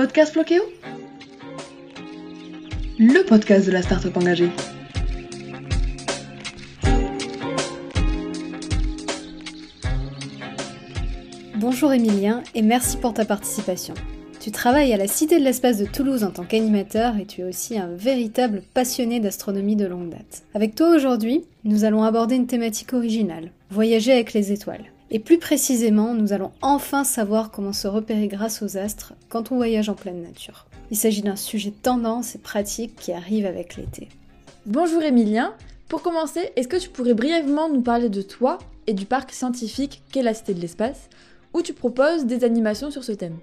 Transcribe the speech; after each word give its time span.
Podcast 0.00 0.32
Floqueo 0.32 0.62
Le 2.98 3.22
podcast 3.22 3.66
de 3.66 3.70
la 3.70 3.82
start-up 3.82 4.16
engagée. 4.16 4.48
Bonjour 11.56 11.92
Emilien 11.92 12.42
et 12.54 12.62
merci 12.62 12.96
pour 12.96 13.12
ta 13.12 13.26
participation. 13.26 13.92
Tu 14.40 14.50
travailles 14.50 14.94
à 14.94 14.96
la 14.96 15.06
Cité 15.06 15.38
de 15.38 15.44
l'Espace 15.44 15.76
de 15.76 15.84
Toulouse 15.84 16.24
en 16.24 16.30
tant 16.30 16.44
qu'animateur 16.44 17.18
et 17.18 17.26
tu 17.26 17.42
es 17.42 17.44
aussi 17.44 17.76
un 17.76 17.88
véritable 17.88 18.62
passionné 18.72 19.20
d'astronomie 19.20 19.76
de 19.76 19.84
longue 19.84 20.08
date. 20.08 20.44
Avec 20.54 20.74
toi 20.74 20.96
aujourd'hui, 20.96 21.44
nous 21.64 21.84
allons 21.84 22.04
aborder 22.04 22.36
une 22.36 22.46
thématique 22.46 22.94
originale, 22.94 23.50
voyager 23.70 24.12
avec 24.12 24.32
les 24.32 24.50
étoiles. 24.50 24.86
Et 25.12 25.18
plus 25.18 25.38
précisément, 25.38 26.14
nous 26.14 26.32
allons 26.32 26.52
enfin 26.62 27.02
savoir 27.02 27.50
comment 27.50 27.72
se 27.72 27.88
repérer 27.88 28.28
grâce 28.28 28.62
aux 28.62 28.76
astres 28.76 29.14
quand 29.28 29.50
on 29.50 29.56
voyage 29.56 29.88
en 29.88 29.94
pleine 29.94 30.22
nature. 30.22 30.66
Il 30.92 30.96
s'agit 30.96 31.22
d'un 31.22 31.34
sujet 31.34 31.72
tendance 31.72 32.36
et 32.36 32.38
pratique 32.38 32.94
qui 32.94 33.10
arrive 33.10 33.44
avec 33.44 33.76
l'été. 33.76 34.08
Bonjour 34.66 35.02
Emilien, 35.02 35.56
pour 35.88 36.02
commencer, 36.02 36.52
est-ce 36.54 36.68
que 36.68 36.76
tu 36.76 36.90
pourrais 36.90 37.14
brièvement 37.14 37.68
nous 37.68 37.80
parler 37.80 38.08
de 38.08 38.22
toi 38.22 38.58
et 38.86 38.92
du 38.92 39.04
parc 39.04 39.32
scientifique 39.32 40.00
qu'est 40.12 40.22
la 40.22 40.32
Cité 40.32 40.54
de 40.54 40.60
l'Espace, 40.60 41.08
où 41.54 41.62
tu 41.62 41.72
proposes 41.72 42.24
des 42.24 42.44
animations 42.44 42.92
sur 42.92 43.02
ce 43.02 43.12
thème? 43.12 43.38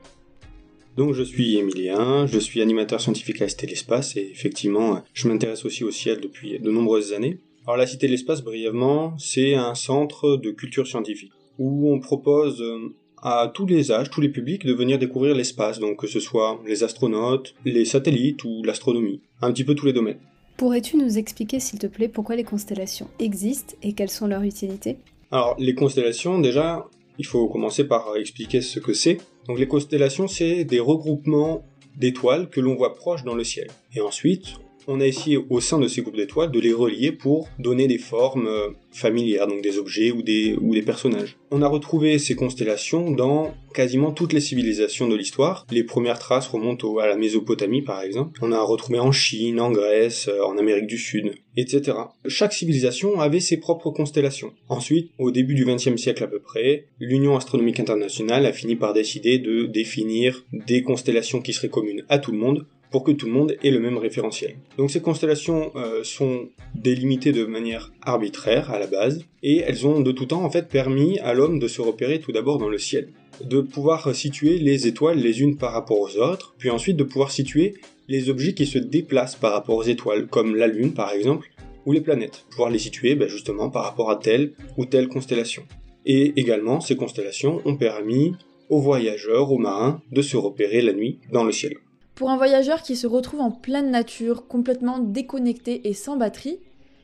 Donc 0.96 1.14
je 1.14 1.24
suis 1.24 1.58
Emilien, 1.58 2.28
je 2.28 2.40
suis 2.40 2.62
animateur 2.62 3.02
scientifique 3.02 3.42
à 3.42 3.50
Cité 3.50 3.66
de 3.66 3.72
l'Espace 3.72 4.16
et 4.16 4.30
effectivement 4.32 5.02
je 5.14 5.28
m'intéresse 5.28 5.66
aussi 5.66 5.84
au 5.84 5.92
ciel 5.92 6.22
depuis 6.22 6.60
de 6.60 6.72
nombreuses 6.72 7.12
années. 7.12 7.40
Alors 7.66 7.76
la 7.76 7.88
Cité 7.88 8.08
de 8.08 8.14
l'Espace 8.14 8.42
brièvement, 8.42 9.18
c'est 9.18 9.56
un 9.56 9.76
centre 9.76 10.38
de 10.38 10.52
culture 10.52 10.88
scientifique 10.88 11.34
où 11.58 11.92
on 11.92 12.00
propose 12.00 12.62
euh, 12.62 12.94
à 13.22 13.52
tous 13.54 13.66
les 13.66 13.92
âges, 13.92 14.10
tous 14.10 14.22
les 14.22 14.30
publics 14.30 14.66
de 14.66 14.74
venir 14.74 15.00
découvrir 15.00 15.36
l'espace, 15.36 15.80
donc 15.80 16.00
que 16.00 16.08
ce 16.08 16.20
soit 16.20 16.60
les 16.66 16.84
astronautes, 16.84 17.56
les 17.66 17.86
satellites 17.86 18.44
ou 18.44 18.64
l'astronomie, 18.64 19.22
un 19.42 19.52
petit 19.52 19.64
peu 19.64 19.76
tous 19.76 19.86
les 19.86 19.94
domaines. 19.94 20.20
Pourrais-tu 20.58 20.98
nous 20.98 21.18
expliquer 21.18 21.60
s'il 21.60 21.80
te 21.80 21.88
plaît 21.88 22.08
pourquoi 22.08 22.36
les 22.36 22.44
constellations 22.44 23.08
existent 23.20 23.76
et 23.84 23.94
quelles 23.94 24.10
sont 24.10 24.28
leurs 24.28 24.44
utilités? 24.44 24.98
Alors 25.32 25.56
les 25.60 25.76
constellations 25.76 26.40
déjà, 26.40 26.88
il 27.20 27.26
faut 27.26 27.48
commencer 27.48 27.88
par 27.88 28.16
expliquer 28.16 28.62
ce 28.62 28.80
que 28.80 28.94
c'est. 28.94 29.18
Donc 29.48 29.60
les 29.60 29.68
constellations, 29.68 30.28
c'est 30.28 30.64
des 30.64 30.80
regroupements 30.80 31.64
d'étoiles 31.96 32.50
que 32.50 32.60
l'on 32.60 32.76
voit 32.76 32.94
proches 32.94 33.24
dans 33.24 33.36
le 33.36 33.44
ciel. 33.44 33.68
Et 33.96 34.02
ensuite, 34.02 34.56
on 34.88 35.02
a 35.02 35.06
essayé 35.06 35.38
au 35.38 35.60
sein 35.60 35.80
de 35.80 35.88
ces 35.88 36.02
groupes 36.02 36.16
d'étoiles 36.16 36.52
de 36.52 36.60
les 36.60 36.74
relier 36.74 37.12
pour 37.12 37.50
donner 37.60 37.88
des 37.88 37.98
formes 37.98 38.48
euh, 38.48 38.70
familières, 38.92 39.48
donc 39.48 39.62
des 39.62 39.78
objets 39.78 40.12
ou 40.12 40.22
des, 40.22 40.56
ou 40.60 40.74
des 40.74 40.82
personnages. 40.82 41.38
On 41.52 41.62
a 41.62 41.68
retrouvé 41.68 42.18
ces 42.20 42.36
constellations 42.36 43.12
dans 43.12 43.54
quasiment 43.74 44.12
toutes 44.12 44.34
les 44.34 44.40
civilisations 44.40 45.08
de 45.08 45.16
l'histoire. 45.16 45.68
Les 45.72 45.84
premières 45.84 46.20
traces 46.20 46.48
remontent 46.48 46.98
à 46.98 47.08
la 47.08 47.16
Mésopotamie 47.16 47.82
par 47.82 48.02
exemple. 48.02 48.40
On 48.42 48.52
a 48.52 48.62
retrouvé 48.62 49.00
en 49.00 49.12
Chine, 49.12 49.60
en 49.60 49.72
Grèce, 49.72 50.30
euh, 50.30 50.44
en 50.44 50.58
Amérique 50.58 50.88
du 50.88 50.98
Sud, 50.98 51.34
etc. 51.58 51.98
Chaque 52.26 52.54
civilisation 52.54 53.20
avait 53.20 53.42
ses 53.42 53.58
propres 53.58 53.92
constellations. 53.92 54.54
Ensuite, 54.70 55.12
au 55.20 55.32
début 55.32 55.54
du 55.54 55.66
XXe 55.66 55.98
siècle 55.98 56.24
à 56.24 56.28
peu 56.28 56.40
près, 56.40 56.86
l'Union 57.00 57.36
astronomique 57.36 57.80
internationale 57.80 58.46
a 58.46 58.54
fini 58.54 58.76
par 58.76 58.94
décider 58.94 59.38
de 59.38 59.66
définir 59.66 60.46
des 60.54 60.82
constellations 60.82 61.42
qui 61.42 61.54
seraient 61.54 61.70
communes 61.70 62.06
à 62.10 62.20
tout 62.20 62.32
le 62.32 62.38
monde 62.38 62.66
pour 62.92 63.04
que 63.04 63.12
tout 63.12 63.26
le 63.26 63.32
monde 63.32 63.56
ait 63.64 63.72
le 63.72 63.80
même 63.80 63.98
référentiel. 63.98 64.56
Donc 64.78 64.92
ces 64.92 65.02
constellations 65.02 65.72
euh, 65.76 66.04
sont 66.04 66.50
délimitées 66.76 67.32
de 67.32 67.46
manière 67.46 67.92
arbitraire 68.02 68.72
à 68.72 68.80
la 68.80 68.88
base, 68.88 69.24
et 69.44 69.58
elles 69.58 69.86
ont 69.86 70.00
de 70.00 70.12
tout 70.12 70.26
temps 70.26 70.44
en 70.44 70.50
fait 70.50 70.68
permis 70.68 71.20
à 71.20 71.34
l'homme 71.34 71.60
de 71.60 71.68
se 71.68 71.82
repérer 71.82 72.20
tout 72.20 72.32
d'abord 72.32 72.58
dans 72.58 72.70
le 72.70 72.78
ciel, 72.78 73.10
de 73.44 73.62
pouvoir 73.62 74.16
situer 74.16 74.58
les 74.58 74.88
étoiles 74.88 75.20
les 75.20 75.42
unes 75.42 75.58
par 75.58 75.74
rapport 75.74 76.00
aux 76.00 76.18
autres, 76.18 76.56
puis 76.58 76.70
ensuite 76.70 76.98
de 76.98 77.04
pouvoir 77.04 77.32
situer 77.32 77.76
les 78.08 78.30
objets 78.30 78.54
qui 78.54 78.66
se 78.66 78.80
déplacent 78.80 79.36
par 79.36 79.52
rapport 79.52 79.76
aux 79.76 79.84
étoiles, 79.84 80.28
comme 80.28 80.56
la 80.56 80.68
Lune 80.68 80.94
par 80.94 81.12
exemple, 81.12 81.50
ou 81.86 81.94
les 81.94 82.02
planètes, 82.02 82.46
pouvoir 82.50 82.70
les 82.70 82.80
situer 82.80 83.16
ben, 83.16 83.30
justement 83.30 83.70
par 83.70 83.84
rapport 83.84 84.12
à 84.12 84.18
telle 84.18 84.54
ou 84.78 84.86
telle 84.86 85.08
constellation. 85.08 85.64
Et 86.06 86.40
également, 86.40 86.82
ces 86.82 86.96
constellations 86.96 87.62
ont 87.66 87.76
permis 87.76 88.34
aux 88.70 88.82
voyageurs, 88.82 89.52
aux 89.52 89.58
marins, 89.58 90.02
de 90.12 90.22
se 90.22 90.38
repérer 90.38 90.82
la 90.82 90.94
nuit 90.94 91.20
dans 91.32 91.44
le 91.44 91.52
ciel. 91.52 91.78
Pour 92.18 92.32
un 92.32 92.38
voyageur 92.38 92.82
qui 92.82 92.96
se 92.96 93.06
retrouve 93.06 93.42
en 93.42 93.52
pleine 93.52 93.92
nature, 93.92 94.48
complètement 94.48 94.98
déconnecté 94.98 95.88
et 95.88 95.94
sans 95.94 96.18
batterie, 96.18 96.58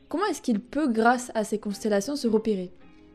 comment 0.09 0.25
est-ce 0.25 0.41
qu'il 0.41 0.59
peut, 0.59 0.91
grâce 0.91 1.31
à 1.35 1.43
ces 1.43 1.59
constellations, 1.59 2.15
se 2.15 2.27
repérer? 2.27 2.71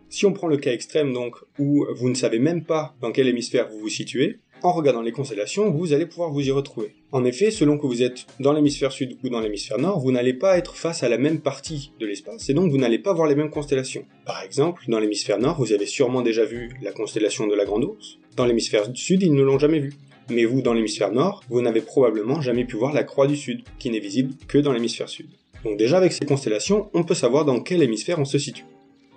Si 0.08 0.24
on 0.24 0.32
prend 0.32 0.46
le 0.46 0.58
cas 0.58 0.70
extrême 0.72 1.12
donc 1.12 1.34
où 1.58 1.84
vous 1.96 2.08
ne 2.08 2.14
savez 2.14 2.38
même 2.38 2.64
pas 2.64 2.94
dans 3.00 3.10
quel 3.10 3.26
hémisphère 3.26 3.68
vous 3.68 3.80
vous 3.80 3.88
situez, 3.88 4.38
en 4.62 4.70
regardant 4.70 5.02
les 5.02 5.10
constellations, 5.10 5.72
vous 5.72 5.92
allez 5.92 6.06
pouvoir 6.06 6.30
vous 6.30 6.46
y 6.46 6.52
retrouver. 6.52 6.94
En 7.10 7.24
effet, 7.24 7.50
selon 7.50 7.78
que 7.78 7.86
vous 7.88 8.00
êtes 8.04 8.26
dans 8.38 8.52
l'hémisphère 8.52 8.92
sud 8.92 9.18
ou 9.24 9.28
dans 9.28 9.40
l'hémisphère 9.40 9.78
nord, 9.78 9.98
vous 9.98 10.12
n'allez 10.12 10.34
pas 10.34 10.56
être 10.56 10.76
face 10.76 11.02
à 11.02 11.08
la 11.08 11.18
même 11.18 11.40
partie 11.40 11.90
de 11.98 12.06
l'espace 12.06 12.48
et 12.48 12.54
donc 12.54 12.70
vous 12.70 12.78
n'allez 12.78 13.00
pas 13.00 13.12
voir 13.12 13.26
les 13.26 13.34
mêmes 13.34 13.50
constellations. 13.50 14.04
Par 14.24 14.40
exemple, 14.44 14.84
dans 14.86 15.00
l'hémisphère 15.00 15.40
nord, 15.40 15.56
vous 15.58 15.72
avez 15.72 15.86
sûrement 15.86 16.22
déjà 16.22 16.44
vu 16.44 16.70
la 16.80 16.92
constellation 16.92 17.48
de 17.48 17.56
la 17.56 17.64
Grande 17.64 17.82
Ourse. 17.82 18.18
Dans 18.36 18.46
l'hémisphère 18.46 18.88
sud, 18.94 19.24
ils 19.24 19.34
ne 19.34 19.42
l'ont 19.42 19.58
jamais 19.58 19.80
vue. 19.80 19.94
Mais 20.30 20.44
vous, 20.44 20.60
dans 20.60 20.74
l'hémisphère 20.74 21.12
nord, 21.12 21.42
vous 21.48 21.62
n'avez 21.62 21.80
probablement 21.80 22.40
jamais 22.40 22.64
pu 22.64 22.76
voir 22.76 22.92
la 22.92 23.04
croix 23.04 23.26
du 23.26 23.36
sud, 23.36 23.62
qui 23.78 23.90
n'est 23.90 23.98
visible 23.98 24.34
que 24.46 24.58
dans 24.58 24.72
l'hémisphère 24.72 25.08
sud. 25.08 25.28
Donc 25.64 25.78
déjà 25.78 25.96
avec 25.96 26.12
ces 26.12 26.26
constellations, 26.26 26.90
on 26.94 27.02
peut 27.02 27.14
savoir 27.14 27.44
dans 27.44 27.60
quel 27.60 27.82
hémisphère 27.82 28.18
on 28.18 28.24
se 28.24 28.38
situe. 28.38 28.66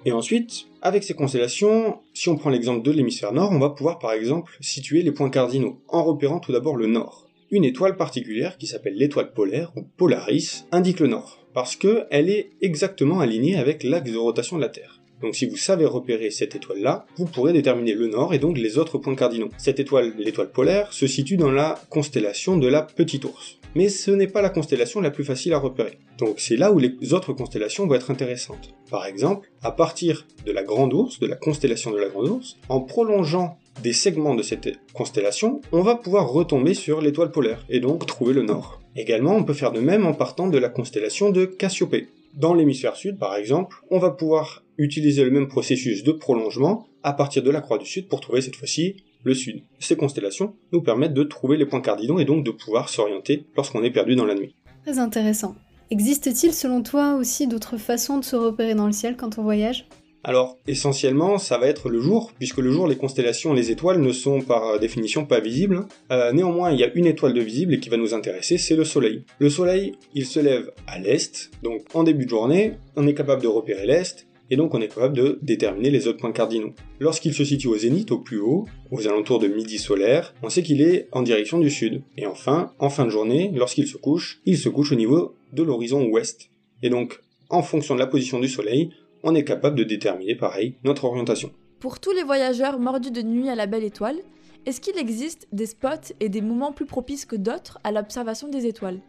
Et 0.05 0.11
ensuite, 0.11 0.67
avec 0.81 1.03
ces 1.03 1.13
constellations, 1.13 1.99
si 2.13 2.29
on 2.29 2.35
prend 2.35 2.49
l'exemple 2.49 2.81
de 2.81 2.91
l'hémisphère 2.91 3.33
nord, 3.33 3.51
on 3.51 3.59
va 3.59 3.69
pouvoir 3.69 3.99
par 3.99 4.13
exemple 4.13 4.57
situer 4.59 5.03
les 5.03 5.11
points 5.11 5.29
cardinaux, 5.29 5.79
en 5.87 6.03
repérant 6.03 6.39
tout 6.39 6.51
d'abord 6.51 6.75
le 6.75 6.87
nord. 6.87 7.27
Une 7.51 7.65
étoile 7.65 7.97
particulière 7.97 8.57
qui 8.57 8.65
s'appelle 8.65 8.95
l'étoile 8.95 9.33
polaire, 9.33 9.73
ou 9.75 9.83
Polaris, 9.97 10.65
indique 10.71 11.01
le 11.01 11.07
nord, 11.07 11.45
parce 11.53 11.75
qu'elle 11.75 12.29
est 12.29 12.51
exactement 12.61 13.19
alignée 13.19 13.57
avec 13.57 13.83
l'axe 13.83 14.09
de 14.09 14.17
rotation 14.17 14.55
de 14.55 14.61
la 14.61 14.69
Terre. 14.69 15.00
Donc 15.21 15.35
si 15.35 15.45
vous 15.45 15.57
savez 15.57 15.85
repérer 15.85 16.31
cette 16.31 16.55
étoile-là, 16.55 17.05
vous 17.17 17.25
pourrez 17.25 17.53
déterminer 17.53 17.93
le 17.93 18.07
nord 18.07 18.33
et 18.33 18.39
donc 18.39 18.57
les 18.57 18.77
autres 18.77 18.97
points 18.97 19.15
cardinaux. 19.15 19.49
Cette 19.57 19.79
étoile, 19.79 20.13
l'étoile 20.17 20.51
polaire, 20.51 20.91
se 20.93 21.07
situe 21.07 21.37
dans 21.37 21.51
la 21.51 21.79
constellation 21.89 22.57
de 22.57 22.67
la 22.67 22.81
Petite 22.81 23.25
Ourse. 23.25 23.57
Mais 23.75 23.87
ce 23.87 24.11
n'est 24.11 24.27
pas 24.27 24.41
la 24.41 24.49
constellation 24.49 24.99
la 24.99 25.11
plus 25.11 25.23
facile 25.23 25.53
à 25.53 25.57
repérer. 25.57 25.97
Donc 26.17 26.39
c'est 26.39 26.57
là 26.57 26.71
où 26.71 26.79
les 26.79 27.13
autres 27.13 27.33
constellations 27.33 27.87
vont 27.87 27.95
être 27.95 28.11
intéressantes. 28.11 28.73
Par 28.89 29.05
exemple, 29.05 29.49
à 29.61 29.71
partir 29.71 30.27
de 30.45 30.51
la 30.51 30.63
Grande 30.63 30.93
Ourse, 30.93 31.19
de 31.19 31.27
la 31.27 31.37
constellation 31.37 31.91
de 31.91 31.97
la 31.97 32.09
Grande 32.09 32.27
Ourse, 32.27 32.57
en 32.67 32.81
prolongeant 32.81 33.57
des 33.81 33.93
segments 33.93 34.35
de 34.35 34.43
cette 34.43 34.69
constellation, 34.93 35.61
on 35.71 35.81
va 35.81 35.95
pouvoir 35.95 36.29
retomber 36.29 36.73
sur 36.73 36.99
l'étoile 37.01 37.31
polaire 37.31 37.65
et 37.69 37.79
donc 37.79 38.05
trouver 38.05 38.33
le 38.33 38.43
nord. 38.43 38.81
Également, 38.95 39.35
on 39.35 39.43
peut 39.43 39.53
faire 39.53 39.71
de 39.71 39.79
même 39.79 40.05
en 40.05 40.13
partant 40.13 40.47
de 40.47 40.57
la 40.57 40.67
constellation 40.67 41.29
de 41.29 41.45
Cassiopée. 41.45 42.09
Dans 42.33 42.53
l'hémisphère 42.53 42.95
sud, 42.95 43.17
par 43.17 43.35
exemple, 43.35 43.77
on 43.89 43.99
va 43.99 44.11
pouvoir 44.11 44.63
utiliser 44.77 45.23
le 45.23 45.31
même 45.31 45.47
processus 45.47 46.03
de 46.03 46.11
prolongement 46.11 46.87
à 47.03 47.13
partir 47.13 47.43
de 47.43 47.51
la 47.51 47.61
croix 47.61 47.77
du 47.77 47.85
sud 47.85 48.07
pour 48.07 48.21
trouver 48.21 48.41
cette 48.41 48.55
fois-ci 48.55 48.95
le 49.23 49.33
sud. 49.33 49.63
Ces 49.79 49.95
constellations 49.95 50.55
nous 50.71 50.81
permettent 50.81 51.13
de 51.13 51.23
trouver 51.23 51.57
les 51.57 51.65
points 51.65 51.81
cardinaux 51.81 52.19
et 52.19 52.25
donc 52.25 52.45
de 52.45 52.51
pouvoir 52.51 52.89
s'orienter 52.89 53.45
lorsqu'on 53.55 53.83
est 53.83 53.91
perdu 53.91 54.15
dans 54.15 54.25
la 54.25 54.35
nuit. 54.35 54.55
Très 54.83 54.97
intéressant. 54.97 55.55
Existe-t-il 55.91 56.53
selon 56.53 56.83
toi 56.83 57.15
aussi 57.15 57.47
d'autres 57.47 57.77
façons 57.77 58.17
de 58.17 58.23
se 58.23 58.35
repérer 58.35 58.75
dans 58.75 58.87
le 58.87 58.93
ciel 58.93 59.17
quand 59.17 59.37
on 59.37 59.43
voyage? 59.43 59.87
Alors, 60.23 60.59
essentiellement, 60.67 61.39
ça 61.39 61.57
va 61.57 61.65
être 61.65 61.89
le 61.89 61.99
jour, 61.99 62.31
puisque 62.37 62.59
le 62.59 62.71
jour, 62.71 62.87
les 62.87 62.95
constellations, 62.95 63.53
les 63.53 63.71
étoiles 63.71 63.99
ne 63.99 64.11
sont 64.11 64.41
par 64.41 64.79
définition 64.79 65.25
pas 65.25 65.39
visibles. 65.39 65.87
Euh, 66.11 66.31
néanmoins, 66.31 66.71
il 66.71 66.79
y 66.79 66.83
a 66.83 66.93
une 66.93 67.07
étoile 67.07 67.33
de 67.33 67.41
visible 67.41 67.79
qui 67.79 67.89
va 67.89 67.97
nous 67.97 68.13
intéresser, 68.13 68.59
c'est 68.59 68.75
le 68.75 68.85
Soleil. 68.85 69.23
Le 69.39 69.49
Soleil, 69.49 69.93
il 70.13 70.27
se 70.27 70.39
lève 70.39 70.71
à 70.85 70.99
l'est, 70.99 71.49
donc 71.63 71.81
en 71.95 72.03
début 72.03 72.25
de 72.25 72.29
journée, 72.29 72.73
on 72.95 73.07
est 73.07 73.15
capable 73.15 73.41
de 73.41 73.47
repérer 73.47 73.87
l'est, 73.87 74.27
et 74.51 74.57
donc 74.57 74.75
on 74.75 74.81
est 74.81 74.89
capable 74.89 75.15
de 75.15 75.39
déterminer 75.41 75.89
les 75.89 76.07
autres 76.07 76.19
points 76.19 76.33
cardinaux. 76.33 76.73
Lorsqu'il 76.99 77.33
se 77.33 77.43
situe 77.43 77.67
au 77.67 77.77
zénith, 77.77 78.11
au 78.11 78.19
plus 78.19 78.39
haut, 78.39 78.65
aux 78.91 79.07
alentours 79.07 79.39
de 79.39 79.47
midi 79.47 79.79
solaire, 79.79 80.35
on 80.43 80.49
sait 80.49 80.61
qu'il 80.61 80.81
est 80.81 81.07
en 81.13 81.23
direction 81.23 81.57
du 81.57 81.71
sud. 81.71 82.03
Et 82.17 82.27
enfin, 82.27 82.73
en 82.77 82.89
fin 82.89 83.05
de 83.05 83.09
journée, 83.09 83.51
lorsqu'il 83.55 83.87
se 83.87 83.97
couche, 83.97 84.41
il 84.45 84.57
se 84.57 84.69
couche 84.69 84.91
au 84.91 84.95
niveau 84.95 85.33
de 85.53 85.63
l'horizon 85.63 86.03
ouest. 86.03 86.49
Et 86.83 86.89
donc, 86.89 87.21
en 87.49 87.63
fonction 87.63 87.95
de 87.95 87.99
la 87.99 88.07
position 88.07 88.39
du 88.39 88.47
soleil, 88.47 88.91
on 89.23 89.35
est 89.35 89.43
capable 89.43 89.75
de 89.75 89.83
déterminer, 89.83 90.35
pareil, 90.35 90.75
notre 90.83 91.05
orientation. 91.05 91.51
Pour 91.79 91.99
tous 91.99 92.11
les 92.11 92.23
voyageurs 92.23 92.79
mordus 92.79 93.11
de 93.11 93.21
nuit 93.21 93.49
à 93.49 93.55
la 93.55 93.65
belle 93.65 93.83
étoile, 93.83 94.17
est-ce 94.65 94.79
qu'il 94.79 94.97
existe 94.97 95.47
des 95.51 95.65
spots 95.65 96.13
et 96.19 96.29
des 96.29 96.41
moments 96.41 96.71
plus 96.71 96.85
propices 96.85 97.25
que 97.25 97.35
d'autres 97.35 97.79
à 97.83 97.91
l'observation 97.91 98.47
des 98.47 98.67
étoiles? 98.67 98.99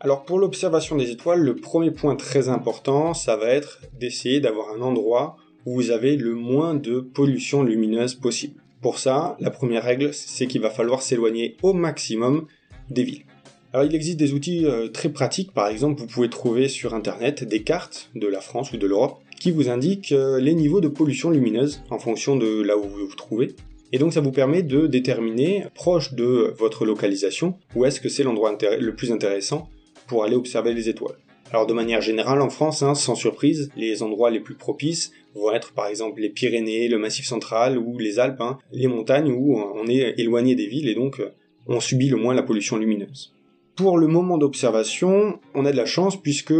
Alors 0.00 0.24
pour 0.24 0.38
l'observation 0.38 0.96
des 0.96 1.10
étoiles, 1.10 1.40
le 1.40 1.56
premier 1.56 1.90
point 1.90 2.16
très 2.16 2.50
important, 2.50 3.14
ça 3.14 3.36
va 3.36 3.46
être 3.46 3.80
d'essayer 3.98 4.40
d'avoir 4.40 4.74
un 4.76 4.82
endroit 4.82 5.38
où 5.64 5.74
vous 5.74 5.90
avez 5.90 6.16
le 6.16 6.34
moins 6.34 6.74
de 6.74 7.00
pollution 7.00 7.62
lumineuse 7.62 8.14
possible. 8.14 8.60
Pour 8.82 8.98
ça, 8.98 9.36
la 9.40 9.50
première 9.50 9.82
règle, 9.82 10.12
c'est 10.12 10.46
qu'il 10.46 10.60
va 10.60 10.70
falloir 10.70 11.00
s'éloigner 11.00 11.56
au 11.62 11.72
maximum 11.72 12.46
des 12.90 13.04
villes. 13.04 13.24
Alors 13.72 13.84
il 13.84 13.94
existe 13.94 14.18
des 14.18 14.32
outils 14.32 14.64
euh, 14.64 14.88
très 14.88 15.08
pratiques, 15.08 15.52
par 15.52 15.68
exemple 15.68 16.00
vous 16.00 16.06
pouvez 16.06 16.30
trouver 16.30 16.68
sur 16.68 16.94
internet 16.94 17.44
des 17.44 17.62
cartes 17.62 18.10
de 18.14 18.26
la 18.26 18.40
France 18.40 18.72
ou 18.72 18.76
de 18.76 18.86
l'Europe 18.86 19.18
qui 19.40 19.50
vous 19.50 19.68
indiquent 19.68 20.12
euh, 20.12 20.38
les 20.40 20.54
niveaux 20.54 20.80
de 20.80 20.88
pollution 20.88 21.30
lumineuse 21.30 21.82
en 21.90 21.98
fonction 21.98 22.36
de 22.36 22.62
là 22.62 22.76
où 22.76 22.82
vous 22.82 23.06
vous 23.06 23.16
trouvez. 23.16 23.54
Et 23.92 23.98
donc 23.98 24.12
ça 24.12 24.20
vous 24.20 24.32
permet 24.32 24.62
de 24.62 24.86
déterminer, 24.86 25.64
proche 25.74 26.14
de 26.14 26.54
votre 26.58 26.84
localisation, 26.84 27.54
où 27.74 27.84
est-ce 27.84 28.00
que 28.00 28.08
c'est 28.08 28.24
l'endroit 28.24 28.56
le 28.78 28.94
plus 28.94 29.12
intéressant 29.12 29.68
pour 30.06 30.24
aller 30.24 30.34
observer 30.34 30.74
les 30.74 30.88
étoiles. 30.88 31.16
Alors 31.52 31.66
de 31.66 31.72
manière 31.72 32.00
générale 32.00 32.40
en 32.40 32.50
France, 32.50 32.82
hein, 32.82 32.94
sans 32.94 33.14
surprise, 33.14 33.70
les 33.76 34.02
endroits 34.02 34.30
les 34.30 34.40
plus 34.40 34.56
propices 34.56 35.12
vont 35.34 35.52
être 35.52 35.72
par 35.72 35.86
exemple 35.86 36.20
les 36.20 36.30
Pyrénées, 36.30 36.88
le 36.88 36.98
Massif 36.98 37.26
central 37.26 37.78
ou 37.78 37.98
les 37.98 38.18
Alpes, 38.18 38.40
hein, 38.40 38.58
les 38.72 38.88
montagnes 38.88 39.30
où 39.30 39.56
on 39.56 39.86
est 39.86 40.14
éloigné 40.18 40.56
des 40.56 40.66
villes 40.66 40.88
et 40.88 40.94
donc 40.94 41.20
euh, 41.20 41.30
on 41.68 41.78
subit 41.78 42.08
le 42.08 42.16
moins 42.16 42.34
la 42.34 42.42
pollution 42.42 42.76
lumineuse. 42.76 43.35
Pour 43.76 43.98
le 43.98 44.06
moment 44.06 44.38
d'observation, 44.38 45.38
on 45.54 45.66
a 45.66 45.70
de 45.70 45.76
la 45.76 45.84
chance 45.84 46.16
puisque 46.16 46.54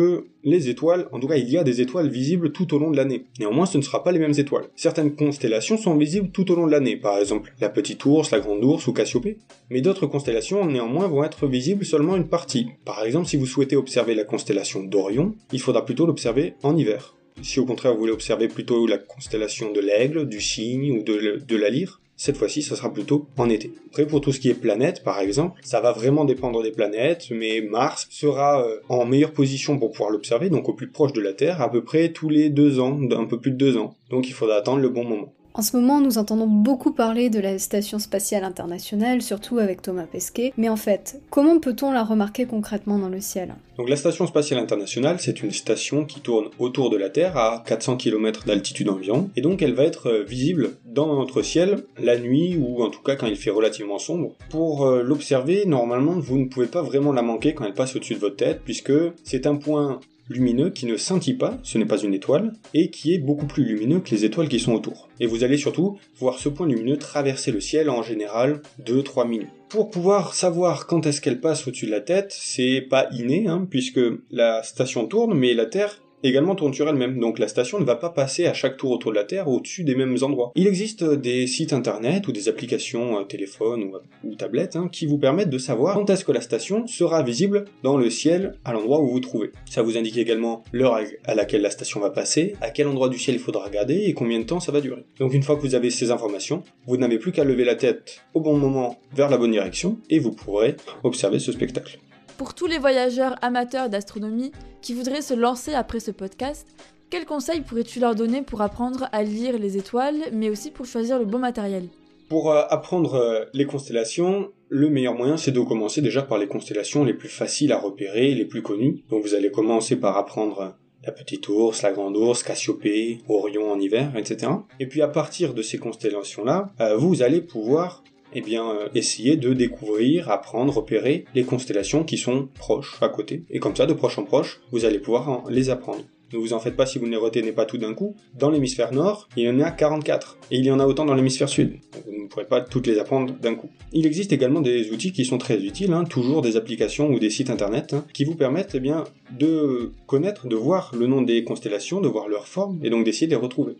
les 0.44 0.68
étoiles, 0.68 1.08
en 1.12 1.18
tout 1.18 1.26
cas 1.26 1.36
il 1.36 1.48
y 1.48 1.56
a 1.56 1.64
des 1.64 1.80
étoiles 1.80 2.10
visibles 2.10 2.52
tout 2.52 2.74
au 2.74 2.78
long 2.78 2.90
de 2.90 2.96
l'année. 2.98 3.24
Néanmoins 3.40 3.64
ce 3.64 3.78
ne 3.78 3.82
sera 3.82 4.04
pas 4.04 4.12
les 4.12 4.18
mêmes 4.18 4.38
étoiles. 4.38 4.66
Certaines 4.76 5.16
constellations 5.16 5.78
sont 5.78 5.96
visibles 5.96 6.28
tout 6.28 6.52
au 6.52 6.54
long 6.54 6.66
de 6.66 6.72
l'année, 6.72 6.98
par 6.98 7.16
exemple 7.16 7.54
la 7.58 7.70
petite 7.70 8.04
ours, 8.04 8.30
la 8.32 8.40
grande 8.40 8.62
ours 8.62 8.86
ou 8.86 8.92
Cassiopée. 8.92 9.38
Mais 9.70 9.80
d'autres 9.80 10.06
constellations 10.06 10.66
néanmoins 10.66 11.08
vont 11.08 11.24
être 11.24 11.46
visibles 11.46 11.86
seulement 11.86 12.16
une 12.16 12.28
partie. 12.28 12.66
Par 12.84 13.02
exemple 13.02 13.28
si 13.28 13.38
vous 13.38 13.46
souhaitez 13.46 13.76
observer 13.76 14.14
la 14.14 14.24
constellation 14.24 14.82
d'Orion, 14.82 15.34
il 15.52 15.60
faudra 15.60 15.86
plutôt 15.86 16.04
l'observer 16.04 16.52
en 16.62 16.76
hiver. 16.76 17.16
Si 17.40 17.60
au 17.60 17.64
contraire 17.64 17.94
vous 17.94 18.00
voulez 18.00 18.12
observer 18.12 18.48
plutôt 18.48 18.86
la 18.86 18.98
constellation 18.98 19.72
de 19.72 19.80
l'aigle, 19.80 20.28
du 20.28 20.42
cygne 20.42 20.98
ou 20.98 21.02
de, 21.02 21.42
de 21.42 21.56
la 21.56 21.70
lyre, 21.70 22.02
cette 22.16 22.36
fois-ci, 22.36 22.62
ça 22.62 22.76
sera 22.76 22.92
plutôt 22.92 23.26
en 23.36 23.48
été. 23.48 23.72
Après, 23.88 24.06
pour 24.06 24.20
tout 24.20 24.32
ce 24.32 24.40
qui 24.40 24.48
est 24.48 24.54
planète, 24.54 25.04
par 25.04 25.20
exemple, 25.20 25.60
ça 25.62 25.80
va 25.80 25.92
vraiment 25.92 26.24
dépendre 26.24 26.62
des 26.62 26.70
planètes, 26.70 27.28
mais 27.30 27.60
Mars 27.60 28.06
sera 28.10 28.62
euh, 28.62 28.80
en 28.88 29.04
meilleure 29.04 29.32
position 29.32 29.78
pour 29.78 29.92
pouvoir 29.92 30.10
l'observer, 30.10 30.48
donc 30.48 30.68
au 30.68 30.72
plus 30.72 30.88
proche 30.88 31.12
de 31.12 31.20
la 31.20 31.34
Terre, 31.34 31.60
à 31.60 31.70
peu 31.70 31.84
près 31.84 32.12
tous 32.12 32.30
les 32.30 32.48
deux 32.48 32.80
ans, 32.80 32.98
un 33.10 33.24
peu 33.26 33.38
plus 33.38 33.50
de 33.50 33.56
deux 33.56 33.76
ans. 33.76 33.94
Donc 34.10 34.28
il 34.28 34.32
faudra 34.32 34.56
attendre 34.56 34.80
le 34.80 34.88
bon 34.88 35.04
moment. 35.04 35.32
En 35.58 35.62
ce 35.62 35.74
moment, 35.74 36.02
nous 36.02 36.18
entendons 36.18 36.46
beaucoup 36.46 36.92
parler 36.92 37.30
de 37.30 37.40
la 37.40 37.58
Station 37.58 37.98
spatiale 37.98 38.44
internationale, 38.44 39.22
surtout 39.22 39.56
avec 39.56 39.80
Thomas 39.80 40.04
Pesquet, 40.04 40.52
mais 40.58 40.68
en 40.68 40.76
fait, 40.76 41.18
comment 41.30 41.60
peut-on 41.60 41.92
la 41.92 42.04
remarquer 42.04 42.44
concrètement 42.44 42.98
dans 42.98 43.08
le 43.08 43.22
ciel? 43.22 43.54
Donc 43.78 43.88
la 43.88 43.96
Station 43.96 44.26
spatiale 44.26 44.60
internationale, 44.60 45.16
c'est 45.18 45.42
une 45.42 45.52
station 45.52 46.04
qui 46.04 46.20
tourne 46.20 46.50
autour 46.58 46.90
de 46.90 46.98
la 46.98 47.08
Terre 47.08 47.38
à 47.38 47.64
400 47.66 47.96
km 47.96 48.44
d'altitude 48.44 48.90
environ, 48.90 49.30
et 49.34 49.40
donc 49.40 49.62
elle 49.62 49.72
va 49.72 49.84
être 49.84 50.08
euh, 50.10 50.24
visible 50.24 50.72
dans 50.84 51.16
notre 51.16 51.40
ciel 51.40 51.84
la 51.98 52.18
nuit, 52.18 52.58
ou 52.58 52.82
en 52.82 52.90
tout 52.90 53.00
cas 53.00 53.16
quand 53.16 53.26
il 53.26 53.36
fait 53.36 53.48
relativement 53.48 53.98
sombre. 53.98 54.34
Pour 54.50 54.86
euh, 54.86 55.02
l'observer, 55.02 55.64
normalement, 55.64 56.18
vous 56.18 56.36
ne 56.36 56.48
pouvez 56.48 56.66
pas 56.66 56.82
vraiment 56.82 57.14
la 57.14 57.22
manquer 57.22 57.54
quand 57.54 57.64
elle 57.64 57.72
passe 57.72 57.96
au-dessus 57.96 58.16
de 58.16 58.20
votre 58.20 58.36
tête, 58.36 58.60
puisque 58.62 58.92
c'est 59.24 59.46
un 59.46 59.56
point 59.56 60.00
lumineux 60.28 60.70
qui 60.70 60.86
ne 60.86 60.96
scintille 60.96 61.34
pas, 61.34 61.58
ce 61.62 61.78
n'est 61.78 61.84
pas 61.84 61.98
une 61.98 62.14
étoile, 62.14 62.52
et 62.74 62.90
qui 62.90 63.14
est 63.14 63.18
beaucoup 63.18 63.46
plus 63.46 63.64
lumineux 63.64 64.00
que 64.00 64.10
les 64.10 64.24
étoiles 64.24 64.48
qui 64.48 64.60
sont 64.60 64.72
autour. 64.72 65.08
Et 65.20 65.26
vous 65.26 65.44
allez 65.44 65.58
surtout 65.58 65.98
voir 66.18 66.38
ce 66.38 66.48
point 66.48 66.66
lumineux 66.66 66.96
traverser 66.96 67.52
le 67.52 67.60
ciel 67.60 67.90
en 67.90 68.02
général 68.02 68.62
2-3 68.84 69.28
minutes. 69.28 69.48
Pour 69.68 69.90
pouvoir 69.90 70.34
savoir 70.34 70.86
quand 70.86 71.06
est-ce 71.06 71.20
qu'elle 71.20 71.40
passe 71.40 71.66
au-dessus 71.66 71.86
de 71.86 71.90
la 71.90 72.00
tête, 72.00 72.34
c'est 72.36 72.80
pas 72.80 73.08
inné, 73.12 73.46
hein, 73.48 73.66
puisque 73.68 74.00
la 74.30 74.62
station 74.62 75.06
tourne, 75.06 75.34
mais 75.34 75.54
la 75.54 75.66
Terre 75.66 76.00
également 76.22 76.54
tourne 76.54 76.72
elle-même, 76.78 77.18
donc 77.18 77.38
la 77.38 77.48
station 77.48 77.78
ne 77.80 77.84
va 77.84 77.96
pas 77.96 78.10
passer 78.10 78.46
à 78.46 78.54
chaque 78.54 78.76
tour 78.76 78.90
autour 78.90 79.12
de 79.12 79.16
la 79.16 79.24
Terre 79.24 79.48
au-dessus 79.48 79.84
des 79.84 79.94
mêmes 79.94 80.16
endroits. 80.22 80.52
Il 80.54 80.66
existe 80.66 81.04
des 81.04 81.46
sites 81.46 81.72
internet 81.72 82.28
ou 82.28 82.32
des 82.32 82.48
applications 82.48 83.18
euh, 83.18 83.24
téléphone 83.24 83.84
ou, 83.84 84.28
ou 84.28 84.34
tablette 84.34 84.76
hein, 84.76 84.88
qui 84.90 85.06
vous 85.06 85.18
permettent 85.18 85.50
de 85.50 85.58
savoir 85.58 85.94
quand 85.94 86.10
est-ce 86.10 86.24
que 86.24 86.32
la 86.32 86.40
station 86.40 86.86
sera 86.86 87.22
visible 87.22 87.64
dans 87.82 87.96
le 87.96 88.10
ciel 88.10 88.54
à 88.64 88.72
l'endroit 88.72 89.00
où 89.00 89.06
vous 89.06 89.12
vous 89.12 89.20
trouvez. 89.20 89.50
Ça 89.68 89.82
vous 89.82 89.96
indique 89.96 90.16
également 90.16 90.62
l'heure 90.72 90.98
à 91.24 91.34
laquelle 91.34 91.62
la 91.62 91.70
station 91.70 92.00
va 92.00 92.10
passer, 92.10 92.54
à 92.60 92.70
quel 92.70 92.86
endroit 92.86 93.08
du 93.08 93.18
ciel 93.18 93.36
il 93.36 93.40
faudra 93.40 93.64
regarder 93.64 93.94
et 93.94 94.14
combien 94.14 94.38
de 94.38 94.44
temps 94.44 94.60
ça 94.60 94.72
va 94.72 94.80
durer. 94.80 95.04
Donc 95.18 95.34
une 95.34 95.42
fois 95.42 95.56
que 95.56 95.62
vous 95.62 95.74
avez 95.74 95.90
ces 95.90 96.10
informations, 96.10 96.62
vous 96.86 96.96
n'avez 96.96 97.18
plus 97.18 97.32
qu'à 97.32 97.44
lever 97.44 97.64
la 97.64 97.74
tête 97.74 98.22
au 98.34 98.40
bon 98.40 98.56
moment 98.56 98.98
vers 99.14 99.30
la 99.30 99.38
bonne 99.38 99.52
direction 99.52 99.98
et 100.10 100.18
vous 100.18 100.32
pourrez 100.32 100.76
observer 101.02 101.38
ce 101.38 101.52
spectacle. 101.52 101.98
Pour 102.38 102.52
tous 102.52 102.66
les 102.66 102.78
voyageurs 102.78 103.36
amateurs 103.40 103.88
d'astronomie 103.88 104.52
qui 104.82 104.92
voudraient 104.92 105.22
se 105.22 105.32
lancer 105.32 105.72
après 105.72 106.00
ce 106.00 106.10
podcast, 106.10 106.66
quels 107.08 107.24
conseils 107.24 107.62
pourrais-tu 107.62 107.98
leur 107.98 108.14
donner 108.14 108.42
pour 108.42 108.60
apprendre 108.60 109.08
à 109.12 109.22
lire 109.22 109.58
les 109.58 109.78
étoiles, 109.78 110.20
mais 110.32 110.50
aussi 110.50 110.70
pour 110.70 110.84
choisir 110.84 111.18
le 111.18 111.24
bon 111.24 111.38
matériel? 111.38 111.84
Pour 112.28 112.50
euh, 112.50 112.62
apprendre 112.68 113.14
euh, 113.14 113.44
les 113.54 113.64
constellations, 113.64 114.50
le 114.68 114.90
meilleur 114.90 115.14
moyen 115.14 115.38
c'est 115.38 115.50
de 115.50 115.60
commencer 115.60 116.02
déjà 116.02 116.20
par 116.20 116.36
les 116.36 116.46
constellations 116.46 117.04
les 117.04 117.14
plus 117.14 117.30
faciles 117.30 117.72
à 117.72 117.78
repérer, 117.78 118.34
les 118.34 118.44
plus 118.44 118.60
connues. 118.60 119.02
Donc 119.08 119.22
vous 119.22 119.34
allez 119.34 119.50
commencer 119.50 119.96
par 119.96 120.18
apprendre 120.18 120.76
la 121.06 121.12
petite 121.12 121.48
ours, 121.48 121.80
la 121.82 121.92
grande 121.92 122.16
ours, 122.18 122.42
Cassiopée, 122.42 123.20
Orion 123.28 123.72
en 123.72 123.80
hiver, 123.80 124.12
etc. 124.14 124.52
Et 124.78 124.86
puis 124.86 125.00
à 125.00 125.08
partir 125.08 125.54
de 125.54 125.62
ces 125.62 125.78
constellations-là, 125.78 126.70
euh, 126.80 126.96
vous 126.96 127.22
allez 127.22 127.40
pouvoir 127.40 128.02
eh 128.38 128.42
bien, 128.42 128.70
euh, 128.70 128.88
essayer 128.94 129.36
de 129.36 129.52
découvrir, 129.54 130.30
apprendre, 130.30 130.74
repérer 130.74 131.24
les 131.34 131.44
constellations 131.44 132.04
qui 132.04 132.18
sont 132.18 132.48
proches 132.58 132.98
à 133.00 133.08
côté. 133.08 133.44
Et 133.50 133.60
comme 133.60 133.74
ça, 133.74 133.86
de 133.86 133.94
proche 133.94 134.18
en 134.18 134.24
proche, 134.24 134.60
vous 134.72 134.84
allez 134.84 134.98
pouvoir 134.98 135.44
les 135.48 135.70
apprendre. 135.70 136.04
Ne 136.32 136.38
vous 136.38 136.52
en 136.52 136.58
faites 136.58 136.76
pas 136.76 136.86
si 136.86 136.98
vous 136.98 137.06
ne 137.06 137.12
les 137.12 137.16
retenez 137.16 137.52
pas 137.52 137.64
tout 137.64 137.78
d'un 137.78 137.94
coup. 137.94 138.16
Dans 138.34 138.50
l'hémisphère 138.50 138.92
nord, 138.92 139.28
il 139.36 139.44
y 139.44 139.48
en 139.48 139.60
a 139.60 139.70
44. 139.70 140.38
Et 140.50 140.58
il 140.58 140.66
y 140.66 140.70
en 140.70 140.80
a 140.80 140.86
autant 140.86 141.04
dans 141.04 141.14
l'hémisphère 141.14 141.48
sud. 141.48 141.78
vous 142.04 142.12
ne 142.24 142.26
pourrez 142.26 142.46
pas 142.46 142.60
toutes 142.60 142.86
les 142.88 142.98
apprendre 142.98 143.32
d'un 143.40 143.54
coup. 143.54 143.70
Il 143.92 144.06
existe 144.06 144.32
également 144.32 144.60
des 144.60 144.90
outils 144.90 145.12
qui 145.12 145.24
sont 145.24 145.38
très 145.38 145.62
utiles, 145.62 145.92
hein, 145.92 146.04
toujours 146.04 146.42
des 146.42 146.56
applications 146.56 147.08
ou 147.10 147.18
des 147.20 147.30
sites 147.30 147.48
internet, 147.48 147.94
hein, 147.94 148.04
qui 148.12 148.24
vous 148.24 148.34
permettent 148.34 148.74
eh 148.74 148.80
bien, 148.80 149.04
de 149.38 149.92
connaître, 150.06 150.48
de 150.48 150.56
voir 150.56 150.92
le 150.98 151.06
nom 151.06 151.22
des 151.22 151.44
constellations, 151.44 152.00
de 152.00 152.08
voir 152.08 152.28
leur 152.28 152.48
forme, 152.48 152.80
et 152.82 152.90
donc 152.90 153.04
d'essayer 153.04 153.28
de 153.28 153.32
les 153.32 153.40
retrouver. 153.40 153.76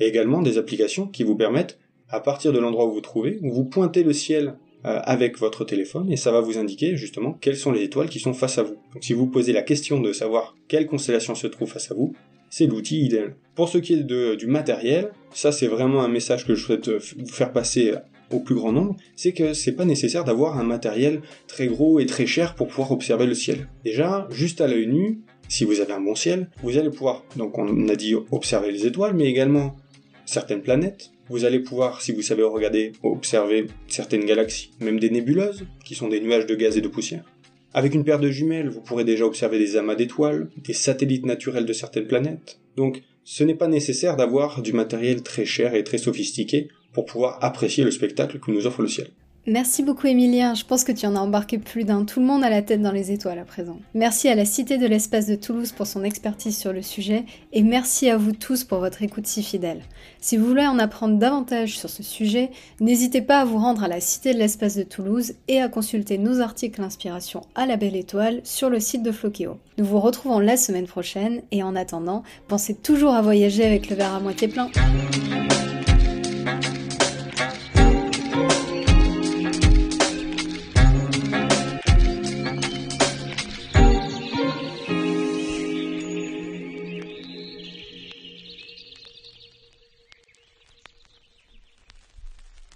Et 0.00 0.06
également 0.06 0.40
des 0.40 0.56
applications 0.56 1.06
qui 1.06 1.22
vous 1.22 1.36
permettent 1.36 1.78
à 2.10 2.20
partir 2.20 2.52
de 2.52 2.58
l'endroit 2.58 2.86
où 2.86 2.92
vous 2.92 3.00
trouvez, 3.00 3.38
vous 3.42 3.64
pointez 3.64 4.02
le 4.02 4.12
ciel 4.12 4.54
euh, 4.84 4.98
avec 5.04 5.38
votre 5.38 5.64
téléphone 5.64 6.10
et 6.10 6.16
ça 6.16 6.32
va 6.32 6.40
vous 6.40 6.58
indiquer 6.58 6.96
justement 6.96 7.32
quelles 7.32 7.56
sont 7.56 7.72
les 7.72 7.82
étoiles 7.82 8.08
qui 8.08 8.18
sont 8.18 8.32
face 8.32 8.58
à 8.58 8.62
vous. 8.62 8.76
Donc 8.94 9.02
si 9.04 9.12
vous 9.12 9.26
posez 9.26 9.52
la 9.52 9.62
question 9.62 10.00
de 10.00 10.12
savoir 10.12 10.56
quelle 10.68 10.86
constellation 10.86 11.34
se 11.34 11.46
trouve 11.46 11.70
face 11.70 11.90
à 11.90 11.94
vous, 11.94 12.14
c'est 12.48 12.66
l'outil 12.66 13.04
idéal. 13.04 13.36
Pour 13.54 13.68
ce 13.68 13.78
qui 13.78 13.92
est 13.92 14.02
de, 14.02 14.34
du 14.34 14.46
matériel, 14.46 15.10
ça 15.32 15.52
c'est 15.52 15.66
vraiment 15.66 16.02
un 16.02 16.08
message 16.08 16.46
que 16.46 16.54
je 16.54 16.64
souhaite 16.64 16.88
euh, 16.88 16.98
vous 17.18 17.26
faire 17.26 17.52
passer 17.52 17.94
au 18.32 18.40
plus 18.40 18.54
grand 18.54 18.72
nombre, 18.72 18.96
c'est 19.16 19.32
que 19.32 19.54
c'est 19.54 19.72
pas 19.72 19.84
nécessaire 19.84 20.24
d'avoir 20.24 20.58
un 20.58 20.64
matériel 20.64 21.20
très 21.46 21.66
gros 21.66 21.98
et 21.98 22.06
très 22.06 22.26
cher 22.26 22.54
pour 22.54 22.68
pouvoir 22.68 22.92
observer 22.92 23.26
le 23.26 23.34
ciel. 23.34 23.68
Déjà, 23.84 24.28
juste 24.30 24.60
à 24.60 24.68
l'œil 24.68 24.86
nu, 24.86 25.20
si 25.48 25.64
vous 25.64 25.80
avez 25.80 25.92
un 25.92 26.00
bon 26.00 26.14
ciel, 26.14 26.48
vous 26.62 26.78
allez 26.78 26.90
pouvoir, 26.90 27.24
donc 27.36 27.58
on 27.58 27.88
a 27.88 27.96
dit 27.96 28.14
observer 28.30 28.70
les 28.70 28.86
étoiles, 28.86 29.14
mais 29.14 29.24
également 29.24 29.76
certaines 30.24 30.62
planètes, 30.62 31.10
vous 31.30 31.44
allez 31.44 31.60
pouvoir, 31.60 32.02
si 32.02 32.12
vous 32.12 32.22
savez 32.22 32.42
regarder, 32.42 32.92
observer 33.04 33.68
certaines 33.86 34.26
galaxies, 34.26 34.72
même 34.80 34.98
des 34.98 35.10
nébuleuses, 35.10 35.64
qui 35.84 35.94
sont 35.94 36.08
des 36.08 36.20
nuages 36.20 36.46
de 36.46 36.56
gaz 36.56 36.76
et 36.76 36.80
de 36.80 36.88
poussière. 36.88 37.24
Avec 37.72 37.94
une 37.94 38.04
paire 38.04 38.18
de 38.18 38.30
jumelles, 38.30 38.68
vous 38.68 38.80
pourrez 38.80 39.04
déjà 39.04 39.24
observer 39.24 39.60
des 39.60 39.76
amas 39.76 39.94
d'étoiles, 39.94 40.50
des 40.56 40.72
satellites 40.72 41.24
naturels 41.24 41.66
de 41.66 41.72
certaines 41.72 42.08
planètes. 42.08 42.58
Donc, 42.76 43.02
ce 43.22 43.44
n'est 43.44 43.54
pas 43.54 43.68
nécessaire 43.68 44.16
d'avoir 44.16 44.60
du 44.60 44.72
matériel 44.72 45.22
très 45.22 45.44
cher 45.44 45.76
et 45.76 45.84
très 45.84 45.98
sophistiqué 45.98 46.68
pour 46.92 47.04
pouvoir 47.04 47.38
apprécier 47.44 47.84
le 47.84 47.92
spectacle 47.92 48.40
que 48.40 48.50
nous 48.50 48.66
offre 48.66 48.82
le 48.82 48.88
ciel. 48.88 49.10
Merci 49.46 49.82
beaucoup 49.82 50.06
Emilien, 50.06 50.54
je 50.54 50.66
pense 50.66 50.84
que 50.84 50.92
tu 50.92 51.06
en 51.06 51.16
as 51.16 51.20
embarqué 51.20 51.56
plus 51.56 51.84
d'un, 51.84 52.04
tout 52.04 52.20
le 52.20 52.26
monde 52.26 52.44
a 52.44 52.50
la 52.50 52.60
tête 52.60 52.82
dans 52.82 52.92
les 52.92 53.10
étoiles 53.10 53.38
à 53.38 53.44
présent. 53.44 53.78
Merci 53.94 54.28
à 54.28 54.34
la 54.34 54.44
Cité 54.44 54.76
de 54.76 54.86
l'Espace 54.86 55.26
de 55.26 55.34
Toulouse 55.34 55.72
pour 55.72 55.86
son 55.86 56.04
expertise 56.04 56.56
sur 56.56 56.74
le 56.74 56.82
sujet, 56.82 57.24
et 57.54 57.62
merci 57.62 58.10
à 58.10 58.18
vous 58.18 58.32
tous 58.32 58.64
pour 58.64 58.80
votre 58.80 59.02
écoute 59.02 59.26
si 59.26 59.42
fidèle. 59.42 59.80
Si 60.20 60.36
vous 60.36 60.46
voulez 60.46 60.66
en 60.66 60.78
apprendre 60.78 61.18
davantage 61.18 61.78
sur 61.78 61.88
ce 61.88 62.02
sujet, 62.02 62.50
n'hésitez 62.80 63.22
pas 63.22 63.40
à 63.40 63.44
vous 63.46 63.56
rendre 63.56 63.82
à 63.82 63.88
la 63.88 64.00
Cité 64.00 64.34
de 64.34 64.38
l'Espace 64.38 64.76
de 64.76 64.82
Toulouse 64.82 65.32
et 65.48 65.62
à 65.62 65.68
consulter 65.68 66.18
nos 66.18 66.40
articles 66.40 66.80
d'inspiration 66.80 67.40
à 67.54 67.64
la 67.64 67.76
belle 67.76 67.96
étoile 67.96 68.42
sur 68.44 68.68
le 68.68 68.78
site 68.78 69.02
de 69.02 69.10
Floqueo. 69.10 69.56
Nous 69.78 69.86
vous 69.86 70.00
retrouvons 70.00 70.38
la 70.38 70.58
semaine 70.58 70.86
prochaine, 70.86 71.40
et 71.50 71.62
en 71.62 71.76
attendant, 71.76 72.24
pensez 72.46 72.74
toujours 72.74 73.14
à 73.14 73.22
voyager 73.22 73.64
avec 73.64 73.88
le 73.88 73.96
verre 73.96 74.14
à 74.14 74.20
moitié 74.20 74.48
plein. 74.48 74.70